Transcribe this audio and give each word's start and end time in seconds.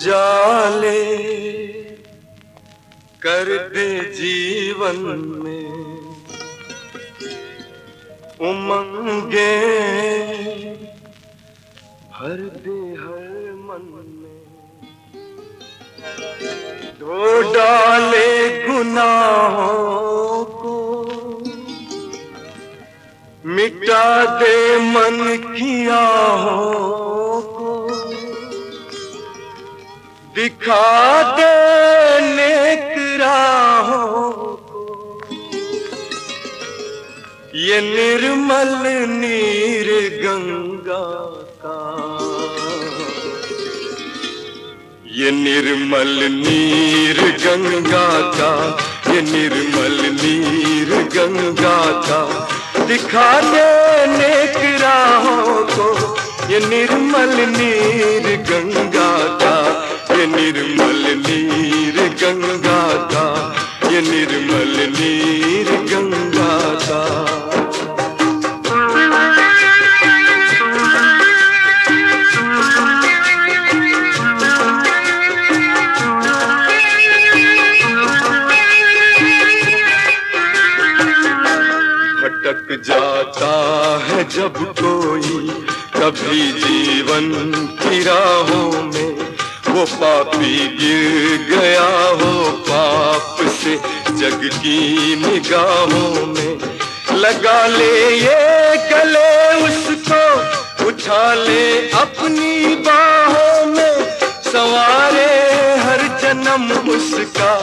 उजाले 0.00 1.00
कर 3.22 3.48
दे 3.68 3.88
जीवन 4.10 5.00
में। 5.40 5.66
उमंगे 8.40 9.52
भर 12.12 12.40
दे 12.64 12.78
हर 13.02 13.52
मन 13.66 13.84
में। 14.20 14.40
धो 17.00 17.20
डाले 17.52 18.32
गुनाहों 18.66 20.44
को 20.56 20.76
मिटा 23.46 24.08
दे 24.40 24.56
मन 24.90 25.36
की 25.52 25.88
आहों 25.90 27.09
दिखा 30.40 30.84
दे 31.36 31.54
नेक 32.26 32.94
राहों 33.20 34.30
को। 34.68 34.82
ये 37.60 37.80
निर्मल 37.80 38.70
नीर 39.10 39.88
गंगा 40.22 41.02
का। 41.64 41.74
ये 45.18 45.30
निर्मल 45.30 46.16
नीर 46.38 47.20
गंगा 47.44 48.08
का 48.38 48.52
ये 49.12 49.20
निर्मल 49.22 49.98
नीर 50.22 50.94
गंगा 51.16 51.78
का 52.08 52.22
दिखा 52.86 53.30
दे 53.50 53.68
नेक 54.16 54.58
राहों 54.82 55.58
को, 55.74 55.88
ये 56.52 56.60
निर्मल 56.66 57.36
नीर 57.50 58.36
गंगा 58.50 59.10
का 59.42 59.49
ये 60.20 60.26
निर्मल 60.26 61.04
नीर 61.18 61.96
गंगा 62.20 62.80
का, 63.12 63.22
ये 63.92 64.00
निर्मल 64.02 64.74
नीर 64.96 65.70
गंगा 65.90 66.48
का। 66.82 67.00
भटक 82.20 82.68
जाता 82.88 83.54
है 84.08 84.24
जब 84.36 84.64
कोई 84.82 85.48
कभी 85.96 86.52
जीवन 86.60 87.32
की 87.80 88.02
राहों 88.04 88.82
में 88.82 89.09
वो 89.70 89.84
पापी 89.84 90.68
गिर 90.68 91.46
गया 91.50 91.88
हो 92.20 92.50
पाप 92.50 93.36
से 93.62 93.76
जग 94.14 94.40
की 94.54 94.78
निगाहों 95.16 96.26
में। 96.26 96.58
लगा 97.14 97.66
ले 97.66 98.16
ये 98.16 98.76
गले 98.90 99.30
उसको, 99.64 100.22
उठा 100.86 101.34
ले 101.34 101.90
अपनी 101.90 102.74
बाहों 102.74 103.66
में। 103.66 104.18
सवारे 104.52 105.30
हर 105.80 106.18
जन्म 106.22 106.70
उसका, 106.90 107.54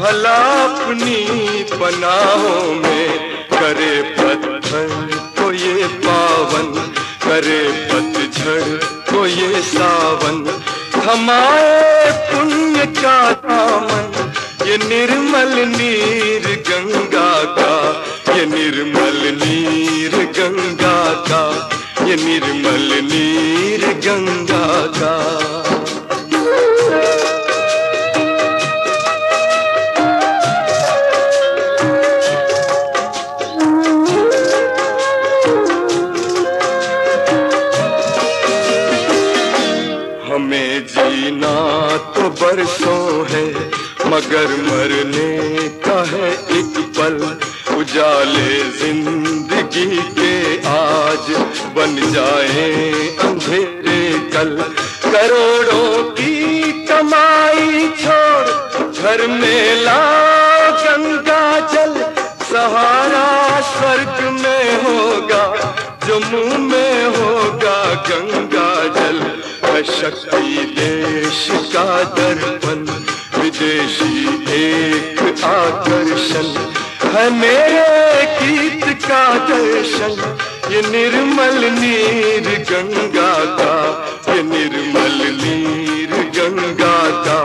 भला 0.00 0.36
अपनी 0.64 1.18
पनाहों 1.72 2.74
में। 2.74 3.18
करे 3.52 4.02
पत्थर 4.02 4.88
को 5.38 5.52
ये 5.52 5.86
पावन, 5.86 6.92
करे 7.24 7.62
पतझड़ 7.92 8.84
को 9.12 9.26
ये 9.26 9.62
सावन। 9.62 10.62
थमाए 11.04 12.10
पुण्य 12.26 12.84
का 12.98 13.16
दामन, 13.44 14.12
ये 14.66 14.76
निर्मल 14.78 15.54
नीर 15.68 16.46
गंगा 16.68 17.30
का, 17.58 17.72
ये 18.36 18.46
निर्मल 18.46 19.20
नीर 19.40 20.14
गंगा 20.38 20.96
का, 21.28 21.42
ये 22.06 22.16
निर्मल 22.16 22.88
नीर 23.10 23.86
गंगा 24.06 24.66
का। 25.00 25.61
जीना 41.12 41.56
तो 42.14 42.28
बरसों 42.40 43.26
है, 43.30 43.44
मगर 44.10 44.52
मरने 44.58 45.68
का 45.84 45.96
है 46.10 46.30
एक 46.58 46.78
पल। 46.96 47.16
उजाले 47.76 48.54
ज़िंदगी 48.78 50.00
के 50.18 50.32
आज 50.68 51.28
बन 51.76 51.96
जाए 52.14 52.70
अंधेरे 53.26 54.00
कल। 54.32 54.56
करोड़ों 55.04 56.02
की 56.12 56.72
कमाई 56.88 57.88
छोड़, 58.00 58.48
घर 58.88 59.26
में 59.28 59.82
ला 59.82 60.00
गंगा 60.80 61.44
जल। 61.74 61.94
सहारा 62.52 63.28
स्वर्ग 63.72 64.24
में 64.40 64.82
होगा, 64.84 65.44
जम्मू 66.06 66.58
में 66.66 67.04
होगा 67.16 67.78
गंगा 68.10 68.70
जल। 68.96 69.20
शक्ति 69.84 70.64
दर्पण, 72.16 72.80
विदेशी 73.38 74.12
एक 74.54 75.44
आकर्षण 75.44 76.48
है 77.14 77.28
मेरे 77.30 78.24
गीत 78.38 78.84
का 79.04 79.24
दर्शन, 79.48 80.14
ये 80.72 80.80
निर्मल 80.82 81.58
नीर 81.80 82.48
गंगा 82.70 83.32
का, 83.58 83.74
ये 84.28 84.42
निर्मल 84.42 85.18
नीर 85.42 86.12
गंगा 86.36 86.98
का, 87.26 87.38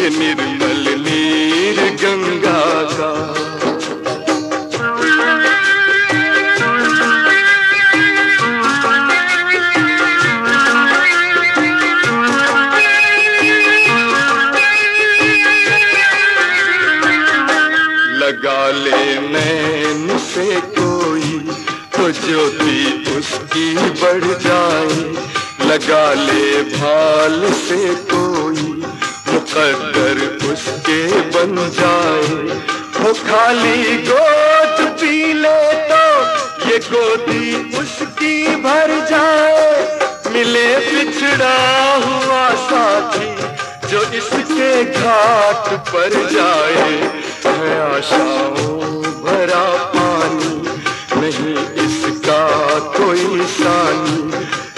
ये 0.00 0.08
निर्मल 0.10 0.57
से 20.20 20.60
कोई 20.78 21.38
तो 21.94 22.10
ज्योति 22.10 22.78
उसकी 23.18 23.74
बढ़ 24.00 24.24
जाए, 24.42 24.98
लगा 25.68 26.06
ले 26.14 26.62
भाल 26.72 27.40
से 27.58 27.80
कोई, 28.10 28.66
मुकद्दर 29.28 30.20
उसके 30.52 31.00
बन 31.30 31.54
जाए। 31.78 32.38
वो 32.98 33.12
खाली 33.20 33.96
गोद 34.08 34.86
पी 35.00 35.32
ले 35.34 35.58
तो 35.90 36.04
ये 36.68 36.78
गोदी 36.88 37.78
उसकी 37.80 38.34
भर 38.62 38.90
जाए। 39.10 40.32
मिले 40.32 40.68
पिछड़ा 40.80 41.56
हुआ 42.04 42.48
साथी 42.66 43.28
जो 43.88 44.02
इसके 44.18 44.72
घाट 44.84 45.72
पर 45.90 46.10
जाए। 46.32 46.90
है 47.44 47.78
आशाओं 47.82 48.76
भरा 49.22 49.66
नहीं 51.28 51.86
इसका 51.86 52.78
कोई 52.78 53.46
सानी। 53.46 54.30